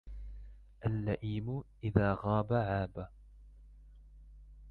[0.85, 3.07] اللَّئِيمُ إذَا غَابَ عَابَ